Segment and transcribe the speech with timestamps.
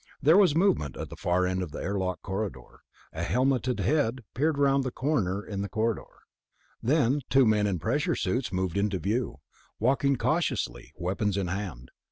[0.19, 2.79] There was movement at the far end of the airlock corridor.
[3.13, 6.23] A helmeted head peered around the turn in the corridor;
[6.81, 9.41] then two men in pressure suits moved into view,
[9.79, 11.91] walking cautiously, weapons in hand.